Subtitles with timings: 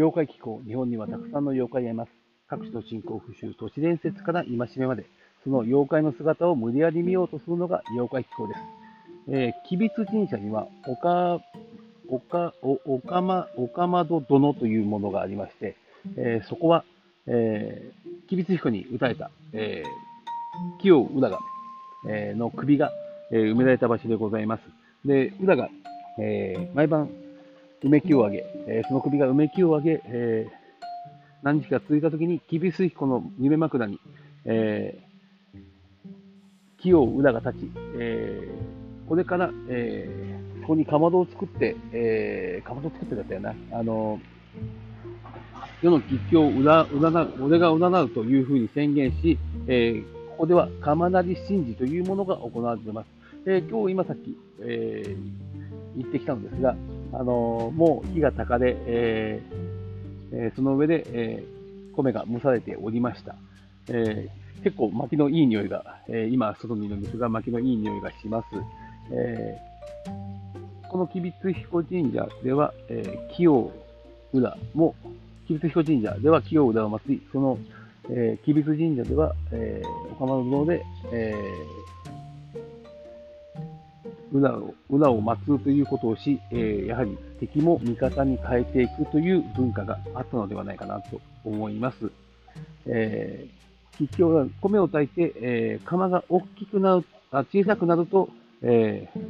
[0.00, 2.10] 妖怪気候、日本にはたくさんの妖怪がいます。
[2.48, 5.04] 各地の信仰風習、都市伝説から戒めまで、
[5.44, 8.60] その妖怪の姿を無理やり見ようとするのが妖怪気候です。
[9.28, 11.42] えー、吉備津神社には、岡、
[12.08, 15.76] 岡、岡間、岡窓殿というものがありまして、
[16.16, 16.86] えー、そこは、
[17.26, 21.40] えー、吉備津彦に打たれた、えー、清浦が、
[22.08, 22.90] えー、の首が、
[23.32, 24.62] え、埋められた場所でございます。
[25.06, 25.68] で、浦が、
[26.18, 27.10] え、毎晩、
[27.82, 30.52] 梅木をあげ、えー、その首が梅木をあげ、えー、
[31.42, 33.98] 何日か続いたときに、吉備津彦の夢枕に、
[34.44, 35.58] えー、
[36.82, 43.54] 木を裏が立ち、えー、これから、えー、ここにかまどを作って、えー、かまど作ってだったよな。
[43.72, 44.20] あの
[45.82, 53.06] 世の吉凶を占う、俺が占うというふうに宣言し、えー、ここでは釜なり神事というものが行われています。
[53.46, 55.16] えー、今日今さっき、えー、
[55.96, 56.76] 言ってきたのですが、
[57.12, 59.42] あの、もう火が高で、え
[60.32, 61.44] えその上で、え
[61.94, 63.34] 米が蒸されておりました。
[63.88, 64.28] え
[64.62, 68.46] 結構薪のいい匂いが、え今外にいるんですが、薪のいい匂いがします。
[69.12, 69.58] え
[70.88, 73.72] この吉備津彦神社では、え清
[74.32, 74.94] 浦も、
[75.46, 77.58] 吉備津彦神社では清浦を祭り、その、
[78.08, 81.99] え、吉備津神社では、えー、岡間の堂で、えー、
[84.32, 92.10] 裏を、裏を祀るということをし、えー、やはり敵も味方に変えていくという文化があったのではないかなと思います。
[92.86, 98.28] えー、吉祥は米を炊いて、えー、釜が大きくなる、あ小さくなると、
[98.62, 99.20] えー、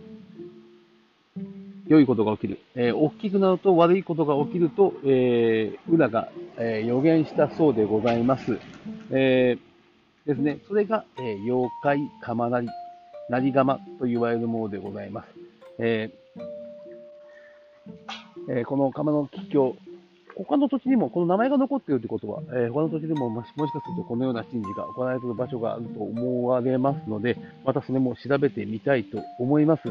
[1.88, 2.58] 良いことが起きる。
[2.74, 8.58] えー、大きくなると悪いことが起きると、えー、裏が、えー、予言したそうでございます。
[9.10, 10.60] えー、ですね。
[10.68, 12.68] それが、えー、妖怪釜なり、
[13.30, 15.28] なり釜と言われるものでございます。
[15.78, 16.10] え
[18.48, 19.76] えー、この釜の吉祥、
[20.36, 29.82] 他の土地にもこの名前が残っているということは、えー、他の土地でももしもしかするとこのような神事が行われている場所があると思われますので、またそれも調べてみたいと思います。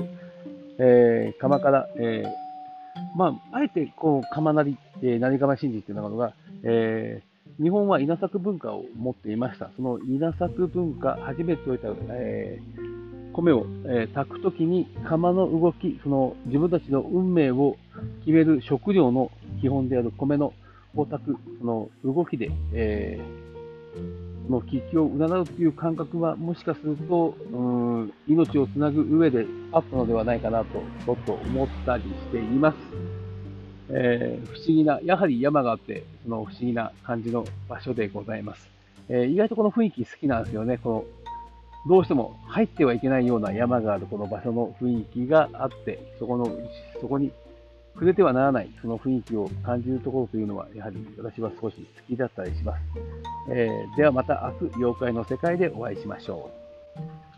[0.77, 6.33] えー、釜から、えー、まあ、あえてこう釜なり、えー、何釜神事というのが、
[6.63, 9.71] えー、日本は稲作文化を持っていました。
[9.77, 13.08] その稲作文化、初めて言われた、えー
[13.41, 17.77] 米を、えー、炊くときに釜の動き、その自分たちの運命を
[18.21, 20.53] 決める食料の基本である米の
[20.95, 27.57] を炊く、その動きで、えー、その危機を占うという感覚は、もしかすると、う
[28.03, 32.77] ん、命をつなぐ上であったのではないかなと、ちょっと思ったりしています。
[33.91, 38.69] えー、不思議な、やはり山があって、その不思議な感じの場所でございます。
[39.09, 40.77] えー、意外とこの雰囲気好きなんですよね。
[40.77, 41.05] この
[41.87, 46.49] どうしても入ってはいけないような山があるこの場所の雰囲気があって、そこの、
[46.99, 47.31] そこに
[47.93, 52.81] 触れてはならない、その雰囲気を感じるところというのは、やはり私は少し好きだったりします。
[53.51, 56.49] えー、ではまた明日、妖怪の世界でお会いしましょ
[56.97, 57.28] う。